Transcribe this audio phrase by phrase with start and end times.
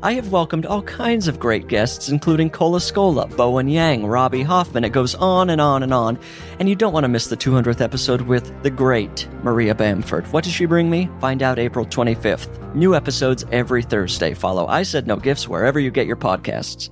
[0.00, 4.84] I have welcomed all kinds of great guests, including Cole Escola, Bowen Yang, Robbie Hoffman.
[4.84, 6.20] It goes on and on and on.
[6.60, 10.32] And you don't want to miss the 200th episode with the great Maria Bamford.
[10.32, 11.10] What does she bring me?
[11.20, 12.76] Find out April 25th.
[12.76, 14.34] New episodes every Thursday.
[14.34, 16.90] Follow I Said No Gifts wherever you get your podcasts.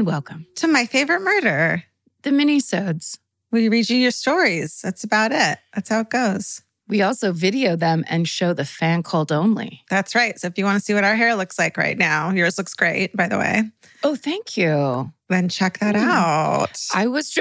[0.00, 0.46] And welcome.
[0.54, 1.84] to my favorite murder.
[2.22, 3.18] The mini-sodes.
[3.52, 4.80] We read you your stories.
[4.80, 5.58] That's about it.
[5.74, 6.62] That's how it goes.
[6.88, 9.82] We also video them and show the fan cult only.
[9.90, 10.40] That's right.
[10.40, 12.72] So if you want to see what our hair looks like right now, yours looks
[12.72, 13.64] great, by the way,
[14.02, 15.12] Oh, thank you.
[15.28, 16.08] then check that Mm.
[16.08, 16.80] out.
[16.94, 17.36] I was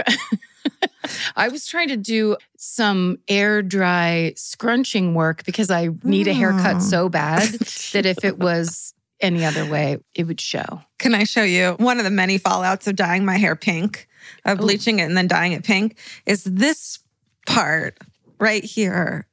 [1.37, 6.75] I was trying to do some air dry scrunching work because I need a haircut
[6.75, 6.79] Oh.
[6.79, 7.47] so bad
[7.93, 10.81] that if it was any other way, it would show.
[10.97, 14.07] Can I show you one of the many fallouts of dyeing my hair pink,
[14.45, 15.97] of bleaching it and then dyeing it pink?
[16.25, 16.99] Is this
[17.45, 17.97] part
[18.39, 19.27] right here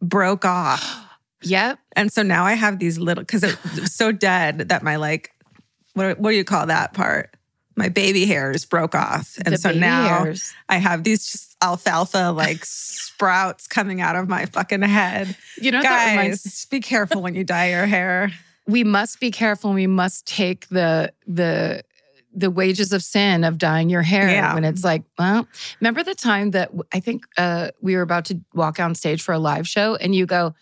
[0.00, 1.02] broke off.
[1.42, 1.78] Yep.
[1.94, 5.32] And so now I have these little, because it was so dead that my like,
[5.92, 7.36] what, what do you call that part?
[7.76, 9.36] My baby hairs broke off.
[9.44, 10.52] And The so now hairs.
[10.70, 15.36] I have these just alfalfa like sprouts coming out of my fucking head.
[15.60, 18.32] You know what that reminds Guys, be careful when you dye your hair.
[18.66, 19.70] We must be careful.
[19.70, 21.82] and We must take the the
[22.34, 24.52] the wages of sin of dyeing your hair Yeah.
[24.54, 25.48] when it's like, well,
[25.80, 29.32] remember the time that i think uh, we were about to walk on stage for
[29.32, 30.54] a live show, and you go,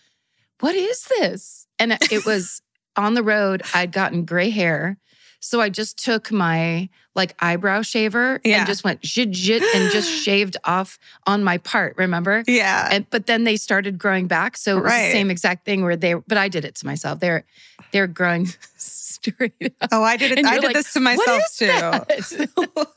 [0.61, 2.61] "What is this?" And it- it was
[2.95, 3.61] on the road.
[3.73, 4.97] I'd gotten gray hair,
[5.45, 8.57] so I just took my like eyebrow shaver Yeah.
[8.57, 10.97] and just went zhit zhit and just shaved off
[11.27, 11.95] on my part.
[11.97, 12.43] Remember?
[12.47, 12.89] Yeah.
[12.91, 14.57] And but then they started growing back.
[14.57, 15.05] So it was Right.
[15.07, 17.19] the same exact thing where they but I did it to myself.
[17.19, 17.43] They're
[17.91, 18.47] they're growing
[18.77, 19.89] straight up.
[19.91, 20.39] Oh, I did it.
[20.39, 21.67] And I did like, this to myself too.
[21.67, 22.89] that?"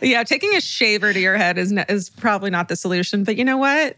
[0.02, 3.24] yeah, taking a shaver to your head is is probably not the solution.
[3.24, 3.96] But you know what?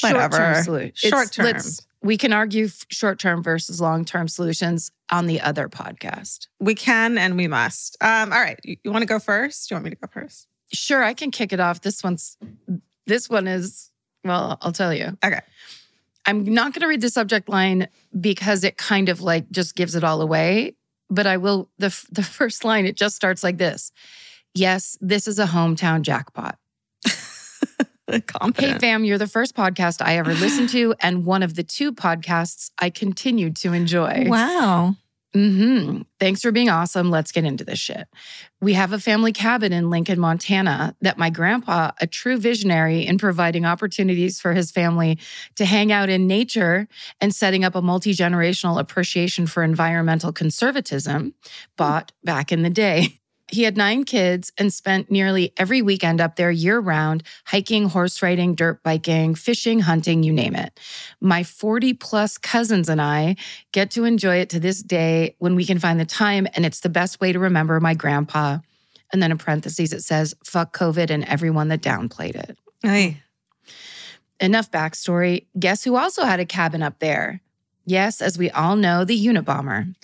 [0.00, 0.36] Whatever.
[0.36, 1.10] Short-term solution.
[1.10, 1.44] Short-term.
[1.46, 6.46] let's- We can argue f- short-term versus long-term solutions on the other podcast.
[6.60, 7.96] We can and we must.
[8.00, 8.58] Um, all right.
[8.64, 9.70] You, you want to go first?
[9.70, 10.48] You want me to go first?
[10.72, 11.82] Sure, I can kick it off.
[11.82, 12.36] This one's
[13.06, 13.90] this one is
[14.24, 15.16] well, I'll tell you.
[15.24, 15.40] Okay.
[16.26, 17.88] I'm not going to read the subject line
[18.18, 20.74] because it kind of like just gives it all away,
[21.10, 23.92] but I will the the first line it just starts like this.
[24.54, 26.58] Yes, this is a hometown jackpot.
[28.56, 31.92] Hey fam, you're the first podcast I ever listened to and one of the two
[31.92, 34.26] podcasts I continued to enjoy.
[34.28, 34.96] Wow.
[35.32, 37.10] hmm Thanks for being awesome.
[37.10, 38.06] Let's get into this shit.
[38.60, 43.18] We have a family cabin in Lincoln, Montana that my grandpa, a true visionary in
[43.18, 45.18] providing opportunities for his family
[45.56, 46.88] to hang out in nature
[47.20, 51.34] and setting up a multi generational appreciation for environmental conservatism,
[51.76, 53.18] bought back in the day.
[53.54, 58.20] He had nine kids and spent nearly every weekend up there year round, hiking, horse
[58.20, 60.80] riding, dirt biking, fishing, hunting, you name it.
[61.20, 63.36] My 40 plus cousins and I
[63.70, 66.48] get to enjoy it to this day when we can find the time.
[66.54, 68.58] And it's the best way to remember my grandpa.
[69.12, 72.58] And then in parentheses, it says, fuck COVID and everyone that downplayed it.
[72.82, 73.22] Hey.
[74.40, 75.46] Enough backstory.
[75.56, 77.40] Guess who also had a cabin up there?
[77.86, 79.94] Yes, as we all know, the Unabomber.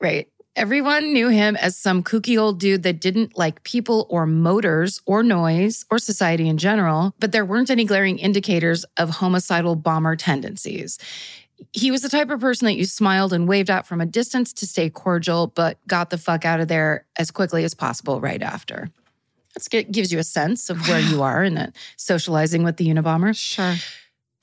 [0.00, 0.28] Right.
[0.56, 5.24] Everyone knew him as some kooky old dude that didn't like people or motors or
[5.24, 10.96] noise or society in general, but there weren't any glaring indicators of homicidal bomber tendencies.
[11.72, 14.52] He was the type of person that you smiled and waved at from a distance
[14.52, 18.42] to stay cordial, but got the fuck out of there as quickly as possible right
[18.42, 18.90] after.
[19.54, 23.36] That gives you a sense of where you are in that socializing with the Unabomber.
[23.36, 23.74] Sure.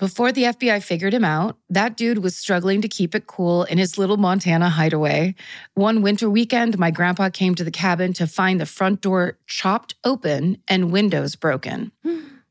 [0.01, 3.77] Before the FBI figured him out, that dude was struggling to keep it cool in
[3.77, 5.35] his little Montana hideaway.
[5.75, 9.93] One winter weekend, my grandpa came to the cabin to find the front door chopped
[10.03, 11.91] open and windows broken.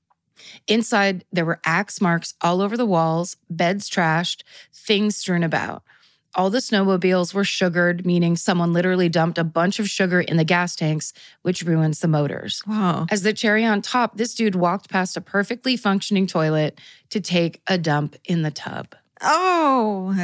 [0.68, 5.82] Inside, there were axe marks all over the walls, beds trashed, things strewn about.
[6.34, 10.44] All the snowmobiles were sugared, meaning someone literally dumped a bunch of sugar in the
[10.44, 11.12] gas tanks,
[11.42, 12.62] which ruins the motors.
[12.66, 13.06] Wow.
[13.10, 16.78] As the cherry on top, this dude walked past a perfectly functioning toilet
[17.10, 18.94] to take a dump in the tub.
[19.20, 20.14] Oh,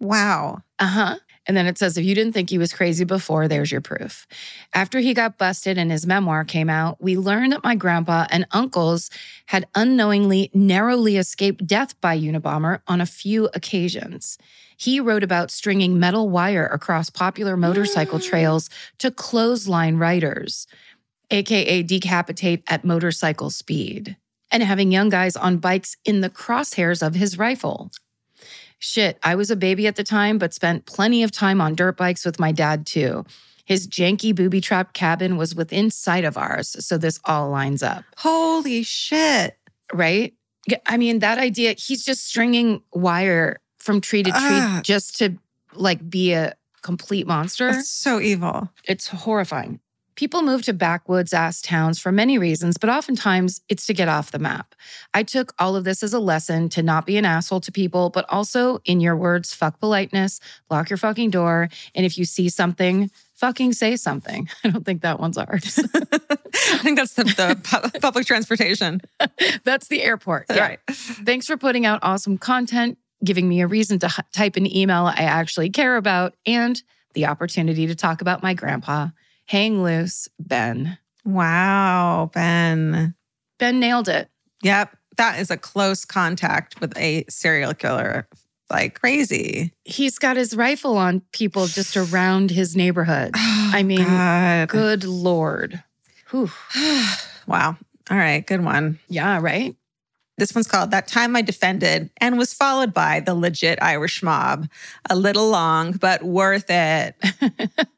[0.00, 0.62] wow.
[0.78, 1.16] Uh huh.
[1.46, 4.26] And then it says, if you didn't think he was crazy before, there's your proof.
[4.74, 8.46] After he got busted and his memoir came out, we learned that my grandpa and
[8.50, 9.10] uncles
[9.46, 14.38] had unknowingly narrowly escaped death by Unabomber on a few occasions.
[14.76, 18.24] He wrote about stringing metal wire across popular motorcycle mm.
[18.24, 20.66] trails to clothesline riders,
[21.30, 24.16] AKA decapitate at motorcycle speed,
[24.50, 27.90] and having young guys on bikes in the crosshairs of his rifle.
[28.78, 31.96] Shit, I was a baby at the time, but spent plenty of time on dirt
[31.96, 33.24] bikes with my dad too.
[33.64, 38.04] His janky booby trapped cabin was within sight of ours, so this all lines up,
[38.18, 39.58] Holy shit.
[39.92, 40.34] right?
[40.84, 44.80] I mean, that idea, he's just stringing wire from tree to tree Ah.
[44.84, 45.36] just to
[45.74, 47.72] like be a complete monster.
[47.72, 48.70] That's so evil.
[48.84, 49.80] It's horrifying.
[50.14, 54.30] People move to backwoods ass towns for many reasons, but oftentimes it's to get off
[54.30, 54.74] the map.
[55.12, 58.08] I took all of this as a lesson to not be an asshole to people,
[58.08, 60.40] but also, in your words, fuck politeness,
[60.70, 61.68] lock your fucking door.
[61.94, 64.48] And if you see something, fucking say something.
[64.64, 65.78] I don't think that one's ours.
[65.94, 69.02] I think that's the, the public transportation.
[69.64, 70.46] That's the airport.
[70.48, 70.58] Yeah.
[70.60, 70.78] Right.
[70.90, 72.96] Thanks for putting out awesome content,
[73.26, 76.80] giving me a reason to type an email I actually care about, and
[77.14, 79.08] the opportunity to talk about my grandpa.
[79.46, 80.98] Hang loose, Ben.
[81.24, 83.14] Wow, Ben.
[83.58, 84.28] Ben nailed it.
[84.62, 84.96] Yep.
[85.16, 88.28] That is a close contact with a serial killer.
[88.68, 89.72] Like crazy.
[89.84, 93.34] He's got his rifle on people just around his neighborhood.
[93.68, 94.68] Oh, I mean, God.
[94.68, 95.82] Good Lord.
[96.30, 96.50] Whew.
[97.46, 97.76] wow.
[98.08, 98.46] All right.
[98.46, 99.00] Good one.
[99.08, 99.74] Yeah, right?
[100.38, 104.68] This one's called That Time I Defended and was followed by The Legit Irish Mob.
[105.08, 107.14] A little long, but worth it.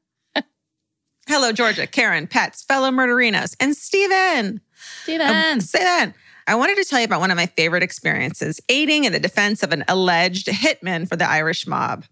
[1.28, 4.60] Hello, Georgia, Karen, Pets, fellow murderinos, and Steven.
[5.02, 5.28] Steven.
[5.28, 6.12] Um, say that.
[6.46, 9.62] I wanted to tell you about one of my favorite experiences aiding in the defense
[9.62, 12.06] of an alleged hitman for the Irish mob.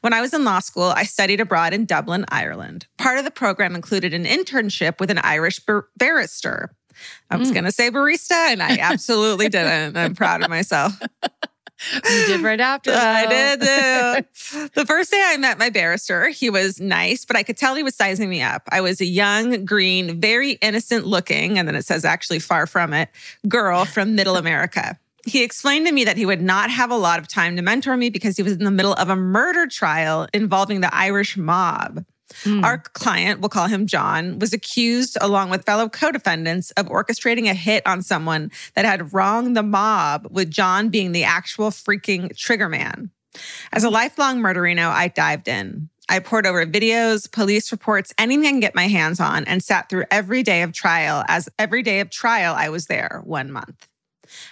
[0.00, 2.86] When I was in law school, I studied abroad in Dublin, Ireland.
[2.96, 6.74] Part of the program included an internship with an Irish bar- barrister.
[7.30, 7.54] I was Mm.
[7.54, 9.96] going to say barista, and I absolutely didn't.
[9.96, 10.92] I'm proud of myself.
[11.94, 12.92] you did right after.
[12.92, 13.60] I did
[14.74, 17.82] the first day I met my barrister, he was nice, but I could tell he
[17.82, 18.62] was sizing me up.
[18.70, 22.92] I was a young, green, very innocent looking, and then it says actually far from
[22.92, 23.08] it,
[23.48, 24.98] girl from middle America.
[25.24, 27.96] He explained to me that he would not have a lot of time to mentor
[27.96, 32.04] me because he was in the middle of a murder trial involving the Irish mob.
[32.44, 32.64] Mm.
[32.64, 37.48] Our client, we'll call him John, was accused, along with fellow co defendants, of orchestrating
[37.50, 42.36] a hit on someone that had wronged the mob, with John being the actual freaking
[42.36, 43.10] trigger man.
[43.72, 45.88] As a lifelong murderino, I dived in.
[46.08, 49.88] I poured over videos, police reports, anything I can get my hands on, and sat
[49.88, 51.24] through every day of trial.
[51.28, 53.88] As every day of trial, I was there one month.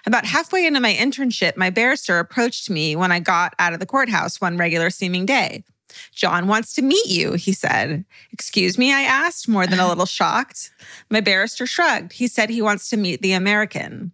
[0.07, 3.87] About halfway into my internship, my barrister approached me when I got out of the
[3.87, 5.65] courthouse one regular seeming day.
[6.13, 8.05] John wants to meet you, he said.
[8.33, 10.71] Excuse me, I asked, more than a little shocked.
[11.11, 12.13] My barrister shrugged.
[12.13, 14.13] He said he wants to meet the American.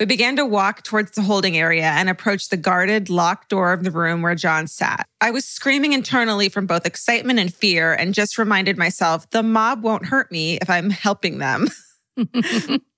[0.00, 3.84] We began to walk towards the holding area and approached the guarded, locked door of
[3.84, 5.06] the room where John sat.
[5.20, 9.82] I was screaming internally from both excitement and fear and just reminded myself the mob
[9.82, 11.68] won't hurt me if I'm helping them.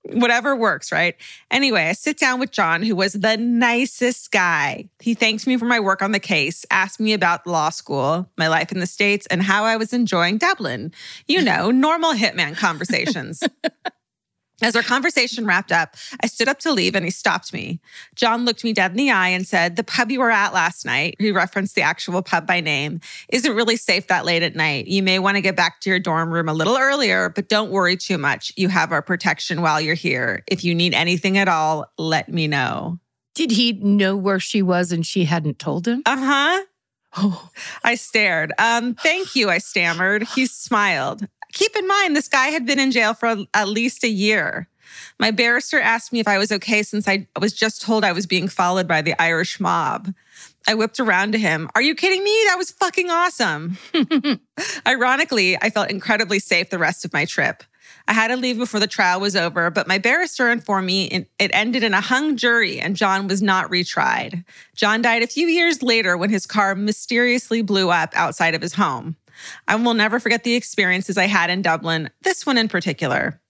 [0.03, 1.15] Whatever works, right?
[1.51, 4.89] Anyway, I sit down with John, who was the nicest guy.
[4.99, 8.47] He thanked me for my work on the case, asked me about law school, my
[8.47, 10.91] life in the States, and how I was enjoying Dublin.
[11.27, 13.43] You know, normal hitman conversations.
[14.61, 17.79] As our conversation wrapped up, I stood up to leave and he stopped me.
[18.15, 20.85] John looked me dead in the eye and said, The pub you were at last
[20.85, 24.87] night, he referenced the actual pub by name, isn't really safe that late at night.
[24.87, 27.71] You may want to get back to your dorm room a little earlier, but don't
[27.71, 28.51] worry too much.
[28.55, 30.43] You have our protection while you're here.
[30.47, 32.99] If you need anything at all, let me know.
[33.33, 36.03] Did he know where she was and she hadn't told him?
[36.05, 36.63] Uh huh.
[37.17, 37.49] Oh,
[37.83, 38.53] I stared.
[38.57, 40.23] Um, thank you, I stammered.
[40.23, 41.27] He smiled.
[41.51, 44.67] Keep in mind, this guy had been in jail for at least a year.
[45.19, 48.25] My barrister asked me if I was okay since I was just told I was
[48.25, 50.13] being followed by the Irish mob.
[50.67, 51.69] I whipped around to him.
[51.75, 52.43] Are you kidding me?
[52.47, 53.77] That was fucking awesome.
[54.87, 57.63] Ironically, I felt incredibly safe the rest of my trip.
[58.07, 61.51] I had to leave before the trial was over, but my barrister informed me it
[61.53, 64.43] ended in a hung jury and John was not retried.
[64.75, 68.73] John died a few years later when his car mysteriously blew up outside of his
[68.73, 69.15] home.
[69.67, 73.41] I will never forget the experiences I had in Dublin, this one in particular.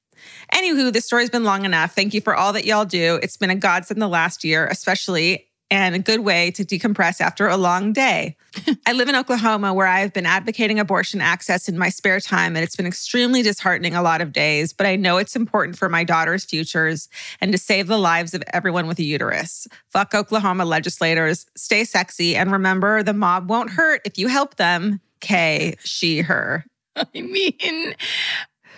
[0.54, 1.96] Anywho, this story's been long enough.
[1.96, 3.20] Thank you for all that y'all do.
[3.24, 7.48] It's been a godsend the last year, especially and a good way to decompress after
[7.48, 8.36] a long day.
[8.86, 12.64] I live in Oklahoma where I've been advocating abortion access in my spare time, and
[12.64, 16.04] it's been extremely disheartening a lot of days, but I know it's important for my
[16.04, 17.08] daughter's futures
[17.40, 19.66] and to save the lives of everyone with a uterus.
[19.88, 25.00] Fuck Oklahoma legislators, stay sexy, and remember the mob won't hurt if you help them.
[25.22, 26.66] K, she, her.
[26.96, 27.94] I mean,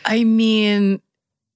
[0.05, 1.01] I mean,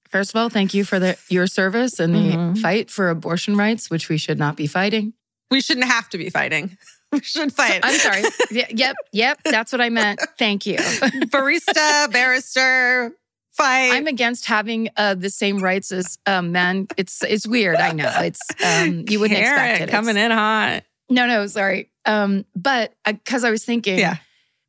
[0.10, 2.58] first of all, thank you for the your service and the Mhm.
[2.62, 5.14] fight for abortion rights, which we should not be fighting.
[5.52, 6.78] We shouldn't have to be fighting.
[7.10, 7.80] We should fight.
[7.84, 8.24] I'm sorry.
[8.52, 10.20] Yep, yep, that's what I meant.
[10.38, 10.76] Thank you.
[11.32, 13.14] Barista, barrister,
[13.54, 13.92] fight.
[13.94, 16.88] I'm against having uh, the same rights as um, men.
[16.98, 17.78] It's it's weird.
[17.78, 18.12] I know.
[18.18, 19.92] It's um, you wouldn't Karen, expect it.
[19.92, 20.84] Coming It's- in hot.
[21.10, 21.90] No, no, sorry.
[22.04, 24.18] Um, but because I was thinking, Yeah.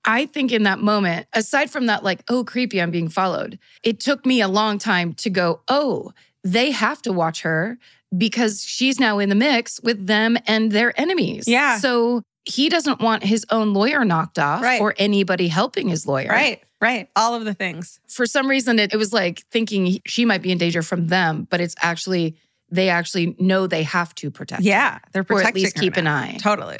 [0.08, 4.00] I think in that moment, aside from that, like, oh, creepy, I'm being followed, it
[4.00, 6.12] took me a long time to go, oh,
[6.42, 7.76] they have to watch her
[8.16, 11.46] because she's now in the mix with them and their enemies.
[11.46, 11.76] Yeah.
[11.78, 14.80] So he doesn't want his own lawyer knocked off Right.
[14.80, 16.28] or anybody helping his lawyer.
[16.30, 17.10] Right, right.
[17.14, 18.00] All of the things.
[18.08, 21.08] For some reason, it, it was like thinking he- she might be in danger from
[21.08, 22.34] them, but it's actually,
[22.70, 24.66] they actually know they have to protect her.
[24.66, 26.38] Yeah, they're Or protecting at least keep an eye.
[26.40, 26.78] Totally.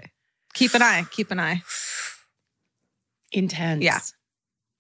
[0.55, 1.05] Keep an eye.
[1.11, 1.61] Keep an eye.
[3.33, 3.83] intense.
[3.85, 4.01] Yeah.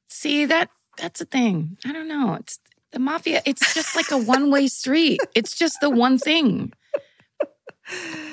[0.08, 1.76] See that that's a thing.
[1.84, 2.34] I don't know.
[2.34, 2.58] It's
[2.92, 3.42] the mafia.
[3.44, 5.20] It's just like a one way street.
[5.34, 6.72] It's just the one thing.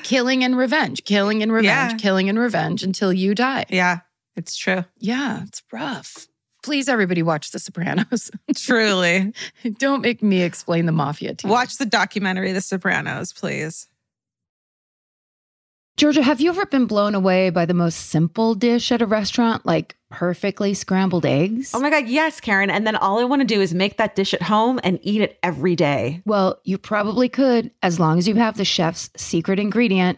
[0.03, 1.97] Killing and revenge, killing and revenge, Yeah.
[1.97, 3.65] killing and revenge until you die.
[3.69, 3.99] Yeah,
[4.35, 4.83] it's true.
[4.97, 6.27] Yeah, it's rough.
[6.61, 8.31] Please, everybody, watch The Sopranos.
[8.55, 9.33] Truly.
[9.77, 11.51] don't make me explain the mafia to you.
[11.53, 13.87] Watch the documentary The Sopranos, please.
[15.95, 19.65] Georgia, have you ever been blown away by the most simple dish at a restaurant,
[19.65, 21.71] like perfectly scrambled eggs?
[21.73, 22.69] Oh my God, yes, Karen.
[22.69, 25.19] And then all I want to do is make that dish at home and eat
[25.19, 26.21] it every day.
[26.25, 30.17] well, you probably could, as long as you have the chef's secret ingredient,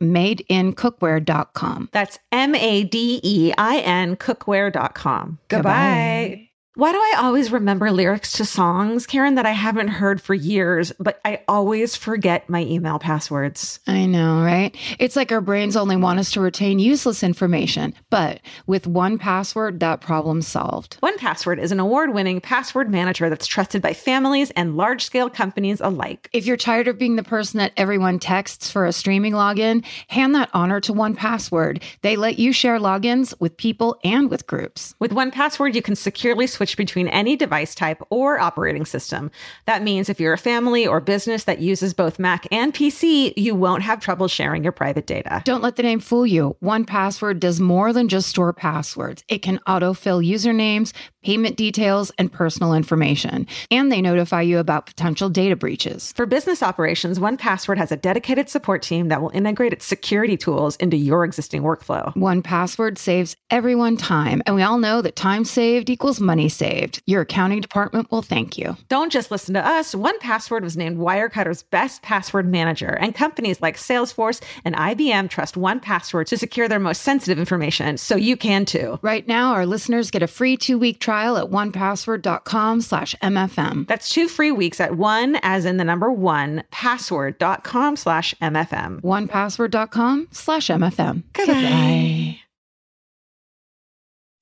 [0.00, 1.88] madeincookware.com.
[1.92, 5.38] That's M A D E I N cookware.com.
[5.48, 6.49] Goodbye.
[6.80, 10.92] Why do I always remember lyrics to songs, Karen, that I haven't heard for years,
[10.98, 13.80] but I always forget my email passwords?
[13.86, 14.74] I know, right?
[14.98, 19.80] It's like our brains only want us to retain useless information, but with one password,
[19.80, 20.96] that problem's solved.
[21.00, 25.28] One Password is an award winning password manager that's trusted by families and large scale
[25.28, 26.30] companies alike.
[26.32, 30.34] If you're tired of being the person that everyone texts for a streaming login, hand
[30.34, 31.82] that honor to one password.
[32.00, 34.94] They let you share logins with people and with groups.
[34.98, 39.30] With one password, you can securely switch between any device type or operating system.
[39.66, 43.54] That means if you're a family or business that uses both Mac and PC, you
[43.54, 45.42] won't have trouble sharing your private data.
[45.44, 46.56] Don't let the name fool you.
[46.60, 49.24] One Password does more than just store passwords.
[49.28, 53.46] It can autofill usernames, payment details, and personal information.
[53.70, 56.12] And they notify you about potential data breaches.
[56.16, 60.36] For business operations, one Password has a dedicated support team that will integrate its security
[60.36, 62.14] tools into your existing workflow.
[62.16, 67.02] One Password saves everyone time, and we all know that time saved equals money saved.
[67.06, 68.76] Your accounting department will thank you.
[68.88, 69.94] Don't just listen to us.
[69.94, 75.56] One Password was named Wirecutter's best password manager, and companies like Salesforce and IBM trust
[75.56, 78.98] One Password to secure their most sensitive information, so you can too.
[79.02, 83.86] Right now, our listeners get a free two-week trial at onepassword.com slash MFM.
[83.86, 89.00] That's two free weeks at one, as in the number one, password.com slash MFM.
[89.02, 91.22] Onepassword.com slash MFM.
[91.32, 92.38] Goodbye.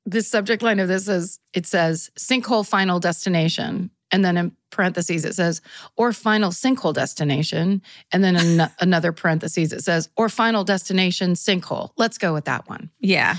[0.07, 5.25] the subject line of this is it says sinkhole final destination and then in parentheses
[5.27, 5.61] it says
[5.97, 11.91] or final sinkhole destination and then an- another parentheses it says or final destination sinkhole
[11.99, 13.37] let's go with that one Yeah,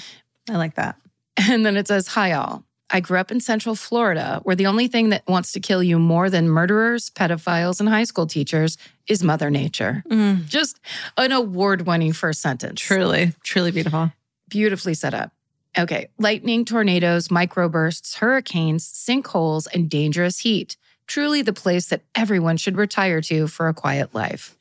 [0.47, 0.95] I like that.
[1.37, 4.87] and then it says hi all I grew up in Central Florida, where the only
[4.87, 8.77] thing that wants to kill you more than murderers, pedophiles, and high school teachers
[9.07, 10.03] is Mother Nature.
[10.09, 10.79] Mm, Just
[11.17, 12.81] an award winning first sentence.
[12.81, 14.11] truly, truly beautiful.
[14.49, 15.31] Beautifully set up.
[15.77, 16.09] Okay.
[16.17, 20.75] Lightning, tornadoes, microbursts, hurricanes, sinkholes, and dangerous heat.
[21.05, 24.55] Truly the place that everyone should retire to for a quiet life.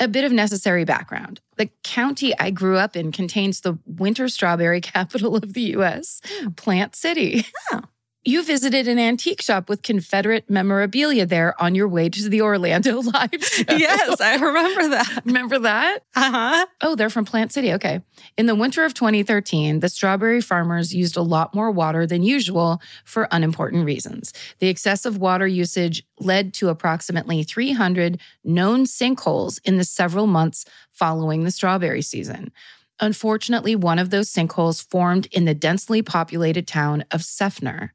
[0.00, 1.40] A bit of necessary background.
[1.56, 6.50] The county I grew up in contains the winter strawberry capital of the US, hmm.
[6.50, 7.44] Plant City.
[7.72, 7.82] Oh.
[8.24, 13.00] You visited an antique shop with Confederate memorabilia there on your way to the Orlando
[13.00, 13.64] live show.
[13.78, 15.22] Yes, I remember that.
[15.24, 16.00] Remember that?
[16.14, 16.66] Uh huh.
[16.82, 17.72] Oh, they're from Plant City.
[17.72, 18.00] Okay.
[18.36, 22.82] In the winter of 2013, the strawberry farmers used a lot more water than usual
[23.04, 24.32] for unimportant reasons.
[24.58, 31.44] The excessive water usage led to approximately 300 known sinkholes in the several months following
[31.44, 32.50] the strawberry season.
[33.00, 37.90] Unfortunately, one of those sinkholes formed in the densely populated town of Seffner.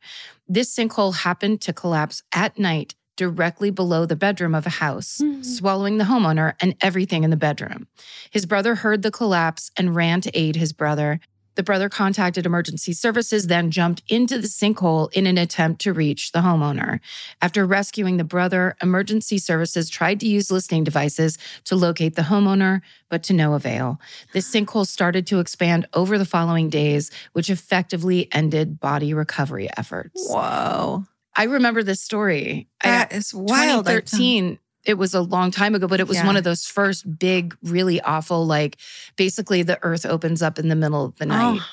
[0.47, 5.41] This sinkhole happened to collapse at night directly below the bedroom of a house, hmm.
[5.41, 7.87] swallowing the homeowner and everything in the bedroom.
[8.31, 11.19] His brother heard the collapse and ran to aid his brother.
[11.55, 16.31] The brother contacted emergency services, then jumped into the sinkhole in an attempt to reach
[16.31, 16.99] the homeowner.
[17.41, 22.81] After rescuing the brother, emergency services tried to use listening devices to locate the homeowner,
[23.09, 23.99] but to no avail.
[24.33, 30.27] The sinkhole started to expand over the following days, which effectively ended body recovery efforts.
[30.27, 31.05] Whoa.
[31.35, 32.67] I remember this story.
[32.81, 33.85] I- That is wild.
[33.85, 36.25] 2013 it was a long time ago but it was Yeah.
[36.25, 38.77] one of those first big really awful like
[39.15, 41.65] basically the earth opens up in the middle of the night Oh,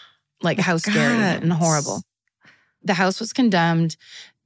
[0.42, 1.42] like how scary God.
[1.42, 2.02] and horrible
[2.82, 3.96] the house was condemned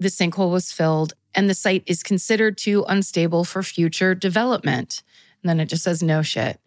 [0.00, 5.02] the sinkhole was filled and the site is considered too unstable for future development
[5.42, 6.58] and then it just says no shit.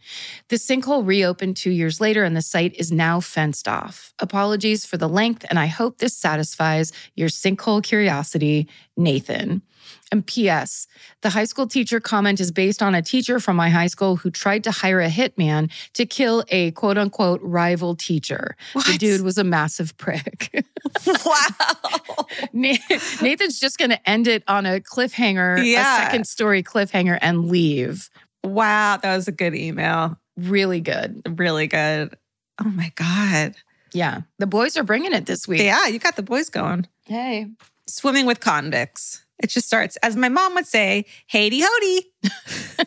[0.49, 4.13] The sinkhole reopened two years later and the site is now fenced off.
[4.19, 9.63] Apologies for the length, and I hope this satisfies your sinkhole curiosity, Nathan.
[10.11, 10.87] And P.S.
[11.21, 14.29] The high school teacher comment is based on a teacher from my high school who
[14.31, 18.55] tried to hire a hitman to kill a quote unquote rival teacher.
[18.73, 20.65] The dude was a massive prick.
[21.25, 22.25] wow.
[22.53, 25.97] Nathan's just going to end it on a cliffhanger, Yeah.
[25.97, 28.09] a second story cliffhanger, and leave.
[28.43, 28.97] Wow.
[29.01, 30.17] That was a good email.
[30.37, 31.21] Really good.
[31.39, 32.15] Really good.
[32.63, 33.55] Oh my God.
[33.93, 34.21] Yeah.
[34.39, 35.61] The boys are bringing it this week.
[35.61, 36.87] Yeah, you got the boys going.
[37.05, 37.47] Hey.
[37.87, 39.23] Swimming with convicts.
[39.41, 42.01] It just starts, as my mom would say, Haiti hody.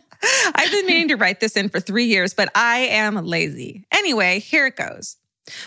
[0.55, 3.87] I've been meaning to write this in for three years, but I am lazy.
[3.93, 5.17] Anyway, here it goes.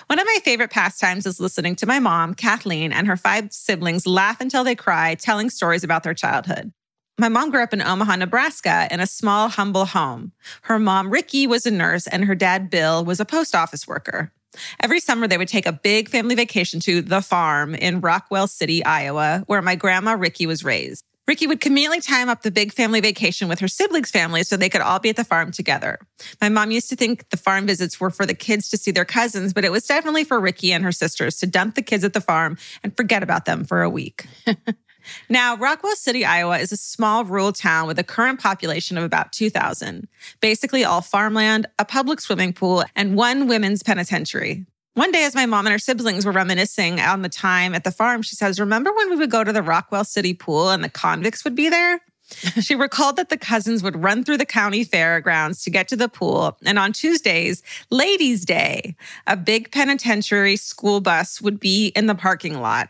[0.07, 4.05] One of my favorite pastimes is listening to my mom, Kathleen, and her five siblings
[4.05, 6.71] laugh until they cry, telling stories about their childhood.
[7.19, 10.31] My mom grew up in Omaha, Nebraska, in a small, humble home.
[10.63, 14.31] Her mom, Ricky, was a nurse, and her dad, Bill, was a post office worker.
[14.79, 18.83] Every summer, they would take a big family vacation to the farm in Rockwell City,
[18.83, 21.05] Iowa, where my grandma, Ricky, was raised.
[21.25, 24.67] Ricky would conveniently time up the big family vacation with her siblings' families so they
[24.67, 25.99] could all be at the farm together.
[26.41, 29.05] My mom used to think the farm visits were for the kids to see their
[29.05, 32.11] cousins, but it was definitely for Ricky and her sisters to dump the kids at
[32.11, 34.25] the farm and forget about them for a week.
[35.29, 39.31] Now, Rockwell City, Iowa is a small rural town with a current population of about
[39.31, 40.07] 2,000.
[40.41, 44.65] Basically, all farmland, a public swimming pool, and one women's penitentiary.
[44.95, 47.91] One day, as my mom and her siblings were reminiscing on the time at the
[47.91, 50.89] farm, she says, Remember when we would go to the Rockwell City pool and the
[50.89, 51.99] convicts would be there?
[52.61, 56.09] she recalled that the cousins would run through the county fairgrounds to get to the
[56.09, 56.57] pool.
[56.65, 58.95] And on Tuesdays, Ladies' Day,
[59.27, 62.89] a big penitentiary school bus would be in the parking lot.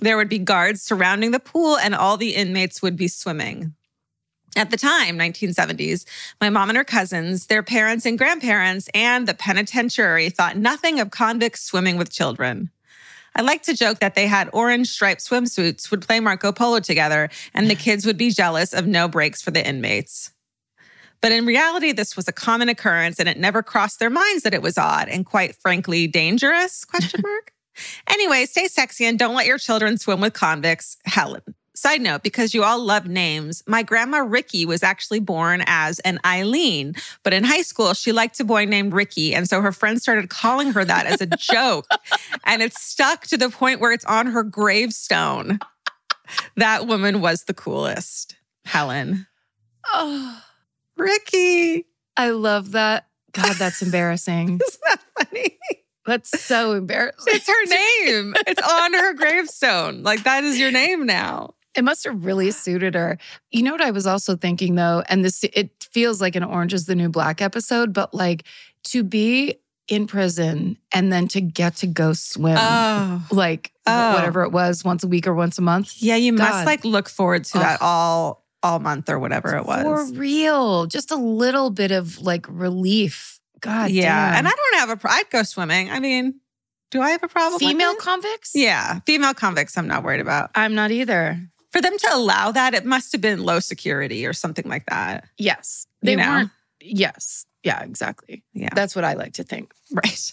[0.00, 3.74] There would be guards surrounding the pool, and all the inmates would be swimming.
[4.56, 6.04] At the time, 1970s,
[6.40, 11.10] my mom and her cousins, their parents and grandparents, and the penitentiary thought nothing of
[11.10, 12.70] convicts swimming with children.
[13.36, 17.28] I like to joke that they had orange striped swimsuits, would play Marco Polo together,
[17.54, 20.32] and the kids would be jealous of no breaks for the inmates.
[21.20, 24.54] But in reality, this was a common occurrence, and it never crossed their minds that
[24.54, 26.84] it was odd and quite frankly dangerous?
[26.84, 27.52] Question mark.
[28.08, 30.96] Anyway, stay sexy and don't let your children swim with convicts.
[31.04, 31.42] Helen.
[31.74, 36.18] Side note, because you all love names, my grandma Ricky was actually born as an
[36.26, 39.32] Eileen, but in high school, she liked a boy named Ricky.
[39.32, 41.86] And so her friends started calling her that as a joke.
[42.44, 45.60] and it stuck to the point where it's on her gravestone.
[46.56, 48.34] That woman was the coolest.
[48.64, 49.28] Helen.
[49.86, 50.42] Oh,
[50.96, 51.86] Ricky.
[52.16, 53.06] I love that.
[53.32, 54.58] God, that's embarrassing.
[54.68, 55.57] Isn't that funny?
[56.08, 57.34] That's so embarrassing.
[57.34, 58.34] It's her name.
[58.46, 60.02] It's on her gravestone.
[60.02, 61.54] Like that is your name now.
[61.76, 63.18] It must have really suited her.
[63.52, 66.74] You know what I was also thinking though, and this it feels like an Orange
[66.74, 68.42] is the New Black episode, but like
[68.84, 73.24] to be in prison and then to get to go swim Oh.
[73.30, 74.14] like Oh.
[74.14, 75.94] whatever it was once a week or once a month.
[76.02, 76.50] Yeah, you God.
[76.50, 79.82] must like look forward to that all all month or whatever it was.
[79.82, 80.86] For real.
[80.86, 83.40] Just a little bit of like relief.
[83.60, 84.30] God yeah.
[84.30, 84.38] damn.
[84.38, 85.90] And I don't have a pro- I'd go swimming.
[85.90, 86.40] I mean,
[86.90, 87.58] do I have a problem?
[87.58, 88.52] female convicts?
[88.54, 90.50] Yeah, female convicts I'm not worried about.
[90.54, 91.40] I'm not either.
[91.70, 95.24] For them to allow that, it must have been low security or something like that.
[95.36, 95.86] Yes.
[96.00, 96.28] You They know?
[96.28, 96.50] weren't.
[96.80, 97.44] Yes.
[97.62, 98.42] Yeah, exactly.
[98.54, 98.70] Yeah.
[98.74, 99.72] That's what I like to think.
[99.92, 100.32] Right.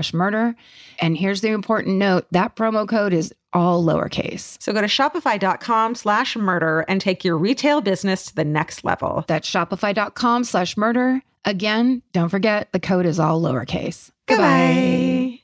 [0.13, 0.55] murder.
[0.99, 4.61] And here's the important note that promo code is all lowercase.
[4.61, 9.25] So go to shopify.com slash murder and take your retail business to the next level.
[9.27, 11.21] That's shopify.com slash murder.
[11.45, 14.11] Again, don't forget the code is all lowercase.
[14.27, 15.39] Goodbye.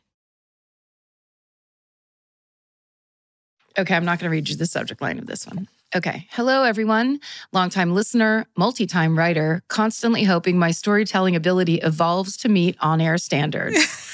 [3.79, 5.67] Okay, I'm not going to read you the subject line of this one.
[5.95, 6.27] Okay.
[6.31, 7.19] Hello, everyone.
[7.53, 13.17] Longtime listener, multi time writer, constantly hoping my storytelling ability evolves to meet on air
[13.17, 13.77] standards.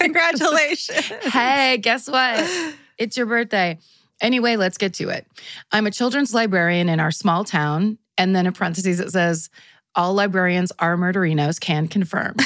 [0.00, 1.06] Congratulations.
[1.32, 2.74] hey, guess what?
[2.98, 3.78] It's your birthday.
[4.20, 5.26] Anyway, let's get to it.
[5.72, 7.98] I'm a children's librarian in our small town.
[8.18, 9.48] And then in parentheses, it says,
[9.94, 12.36] all librarians are murderinos, can confirm.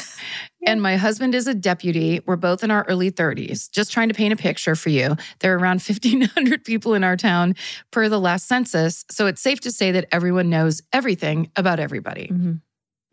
[0.66, 2.22] And my husband is a deputy.
[2.24, 3.70] We're both in our early 30s.
[3.70, 5.14] Just trying to paint a picture for you.
[5.40, 7.54] There are around 1,500 people in our town
[7.90, 9.04] per the last census.
[9.10, 12.28] So it's safe to say that everyone knows everything about everybody.
[12.32, 12.62] Mhm.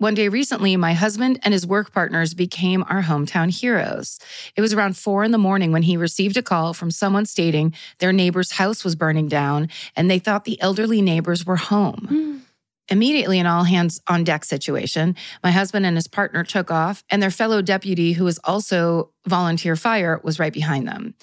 [0.01, 4.17] One day recently, my husband and his work partners became our hometown heroes.
[4.55, 7.75] It was around four in the morning when he received a call from someone stating
[7.99, 12.07] their neighbor's house was burning down and they thought the elderly neighbors were home.
[12.09, 12.37] Hmm.
[12.91, 17.23] Immediately, an all hands on deck situation, my husband and his partner took off, and
[17.23, 21.13] their fellow deputy, who was also volunteer fire, was right behind them.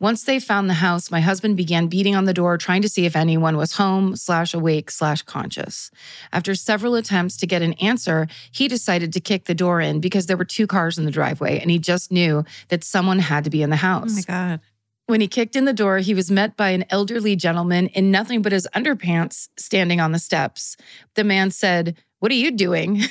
[0.00, 3.04] Once they found the house, my husband began beating on the door, trying to see
[3.04, 5.90] if anyone was home, slash awake, slash conscious.
[6.32, 10.26] After several attempts to get an answer, he decided to kick the door in because
[10.26, 13.50] there were two cars in the driveway, and he just knew that someone had to
[13.50, 14.12] be in the house.
[14.12, 14.60] Oh my God.
[15.08, 18.42] When he kicked in the door, he was met by an elderly gentleman in nothing
[18.42, 20.76] but his underpants standing on the steps.
[21.14, 23.02] The man said, What are you doing?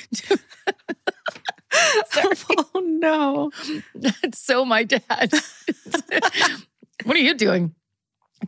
[2.50, 3.52] Oh no.
[3.96, 5.02] That's so my dad.
[7.04, 7.76] what are you doing?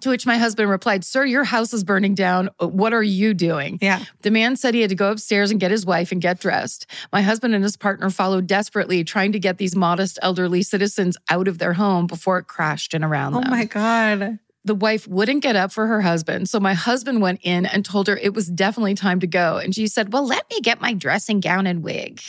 [0.02, 2.50] To which my husband replied, Sir, your house is burning down.
[2.60, 3.80] What are you doing?
[3.82, 4.04] Yeah.
[4.22, 6.86] The man said he had to go upstairs and get his wife and get dressed.
[7.12, 11.48] My husband and his partner followed desperately, trying to get these modest elderly citizens out
[11.48, 13.48] of their home before it crashed in around oh them.
[13.48, 14.40] Oh my God.
[14.70, 16.48] The wife wouldn't get up for her husband.
[16.48, 19.58] So my husband went in and told her it was definitely time to go.
[19.58, 22.22] And she said, Well, let me get my dressing gown and wig.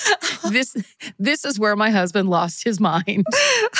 [0.48, 0.76] this,
[1.18, 3.26] this is where my husband lost his mind.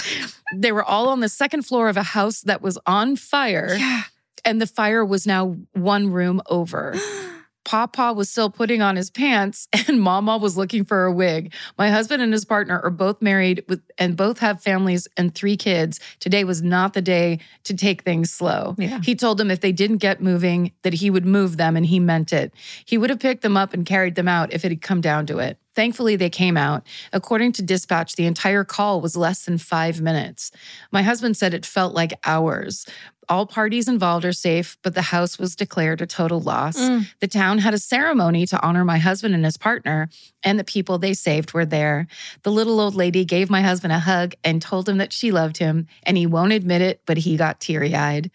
[0.57, 4.03] they were all on the second floor of a house that was on fire, Yeah.
[4.45, 6.97] and the fire was now one room over.
[7.69, 11.53] Papa was still putting on his pants and Mama was looking for a wig.
[11.77, 15.59] My husband and his partner are both married with and both have families and three
[15.59, 16.01] kids.
[16.19, 18.75] Today was not the day to take things slow.
[18.79, 19.01] Yeah.
[19.05, 22.01] He told them if they didn't get moving that he would move them and he
[22.01, 22.55] meant it.
[22.87, 25.27] He would have picked them up and carried them out if it had come down
[25.27, 25.59] to it.
[25.79, 26.85] Thankfully, they came out.
[27.13, 30.51] According to dispatch, the entire call was less than five minutes.
[30.91, 32.85] My husband said it felt like hours.
[33.29, 36.77] All parties involved are safe, but the house was declared a total loss.
[36.77, 37.07] Mm.
[37.21, 40.09] The town had a ceremony to honor my husband and his partner,
[40.43, 42.09] and the people they saved were there.
[42.43, 45.59] The little old lady gave my husband a hug and told him that she loved
[45.59, 48.33] him, and he won't admit it, but he got teary eyed.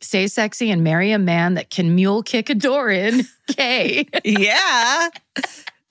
[0.00, 3.26] Stay sexy and marry a man that can mule kick a door in.
[3.48, 5.10] Kay, Yeah.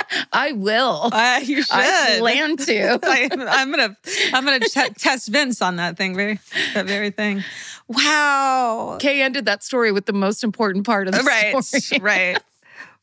[0.33, 1.09] I will.
[1.11, 1.73] Uh, you should.
[1.75, 2.99] I plan to.
[3.03, 3.97] I, I'm gonna
[4.33, 6.39] I'm gonna te- test Vince on that thing, very
[6.73, 7.43] that very thing.
[7.87, 8.97] Wow.
[8.99, 11.63] Kay ended that story with the most important part of the Right.
[11.63, 11.99] story.
[12.01, 12.37] Right.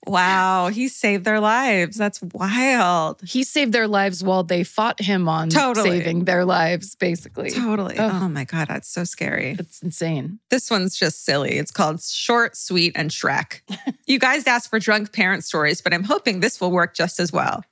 [0.07, 1.97] Wow, he saved their lives.
[1.97, 3.21] That's wild.
[3.23, 5.90] He saved their lives while they fought him on Totally.
[5.90, 7.51] saving their lives, basically.
[7.51, 7.99] Totally.
[7.99, 8.21] Oh.
[8.25, 9.57] Oh my God, that's so scary.
[9.59, 10.38] It's insane.
[10.51, 11.59] This one's just silly.
[11.59, 13.61] It's called Short, Sweet, and Shrek.
[14.07, 17.33] you guys asked for drunk parent stories, but I'm hoping this will work just as
[17.33, 17.64] well.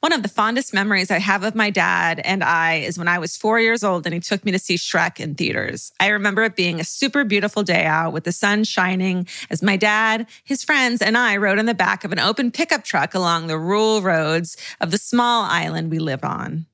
[0.00, 3.18] One of the fondest memories I have of my dad and I is when I
[3.18, 5.92] was four years old and he took me to see Shrek in theaters.
[6.00, 9.76] I remember it being a super beautiful day out with the sun shining as my
[9.76, 13.46] dad, his friends, and I rode in the back of an open pickup truck along
[13.46, 16.66] the rural roads of the small island we live on.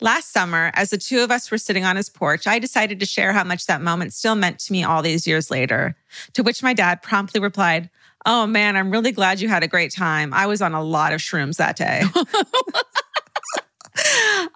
[0.00, 3.06] Last summer, as the two of us were sitting on his porch, I decided to
[3.06, 5.96] share how much that moment still meant to me all these years later.
[6.34, 7.90] To which my dad promptly replied,
[8.26, 10.32] Oh man, I'm really glad you had a great time.
[10.32, 12.02] I was on a lot of shrooms that day.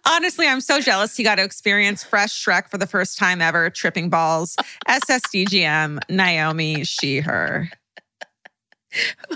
[0.07, 3.71] Honestly, I'm so jealous he got to experience fresh Shrek for the first time ever,
[3.71, 4.57] tripping balls,
[4.89, 7.71] SSDGM, Naomi, she, her.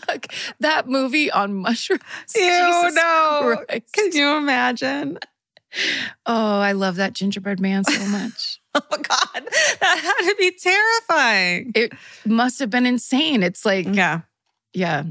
[0.08, 0.26] Look,
[0.60, 2.02] that movie on mushrooms.
[2.34, 3.64] Ew, Jesus no.
[3.66, 3.92] Christ.
[3.92, 5.18] Can you imagine?
[6.26, 8.61] Oh, I love that gingerbread man so much.
[8.74, 9.48] Oh my God,
[9.80, 11.72] that had to be terrifying.
[11.74, 11.92] it
[12.24, 13.42] must have been insane.
[13.42, 14.20] It's like, Yeah.
[14.72, 15.04] yeah,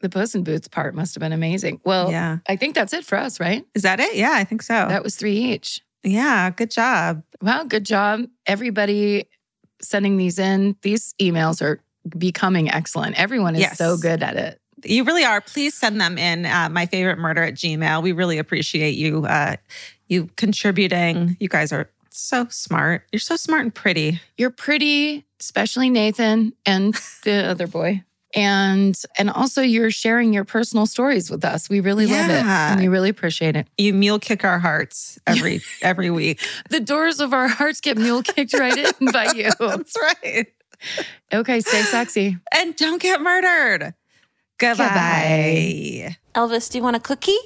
[0.00, 1.80] the Puss in Boots part must have been amazing.
[1.84, 2.38] Well, yeah.
[2.48, 3.64] I think that's it for us, right?
[3.74, 4.14] Is that it?
[4.14, 4.86] Yeah, I think so.
[4.88, 5.80] That was three each.
[6.04, 7.22] yeah, good job.
[7.40, 8.26] Well, good job.
[8.46, 9.28] Everybody
[9.80, 10.76] sending these in.
[10.82, 11.80] These emails are
[12.16, 13.18] becoming excellent.
[13.18, 13.78] Everyone is Yes.
[13.78, 14.60] so good at it.
[14.84, 15.40] You really are.
[15.40, 16.46] Please send them in.
[16.46, 18.02] Uh, my favorite murder at Gmail.
[18.02, 19.24] We really appreciate you.
[19.26, 19.56] Uh,
[20.08, 21.36] you contributing.
[21.40, 23.06] You guys are so smart.
[23.12, 24.20] You're so smart and pretty.
[24.36, 26.94] You're pretty, especially Nathan and
[27.24, 28.04] the other boy.
[28.34, 31.68] And and also you're sharing your personal stories with us.
[31.68, 32.42] We really love it.
[32.44, 33.68] And we really appreciate it.
[33.76, 36.40] You mule kick our hearts every every week.
[36.70, 39.50] The doors of our hearts get mule kicked right in by you.
[39.58, 40.46] That's right.
[41.32, 42.38] Okay, stay sexy.
[42.54, 43.92] And don't get murdered.
[44.58, 46.16] Goodbye.
[46.34, 47.36] Elvis, do you want a cookie?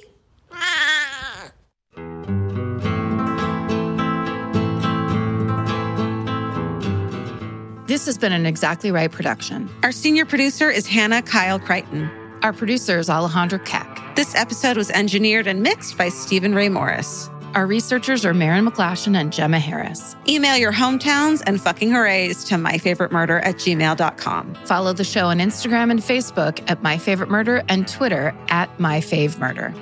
[7.97, 9.71] This has been an Exactly Right production.
[9.81, 12.11] Our senior producer is Hannah Kyle Crichton.
[12.43, 14.15] Our producer is Alejandro Keck.
[14.15, 17.27] This episode was engineered and mixed by Stephen Ray Morris.
[17.55, 20.15] Our researchers are Marin McClashin and Gemma Harris.
[20.29, 24.53] Email your hometowns and fucking hoorays to myfavoritemurder at gmail.com.
[24.65, 28.99] Follow the show on Instagram and Facebook at My Favorite Murder and Twitter at My
[28.99, 29.73] Fave Murder.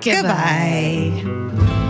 [0.00, 1.89] Goodbye.